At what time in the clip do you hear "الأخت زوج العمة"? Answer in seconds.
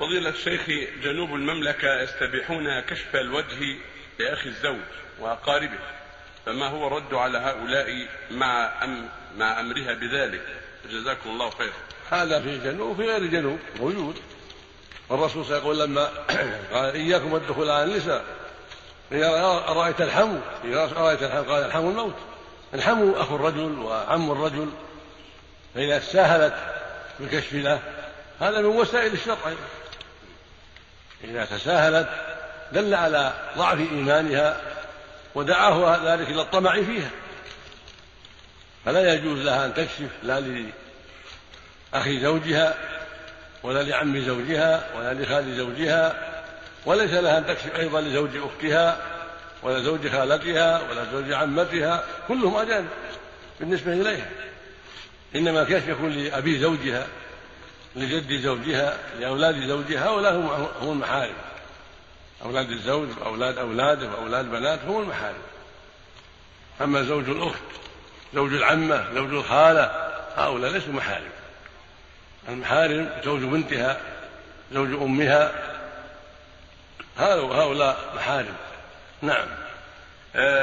67.28-69.14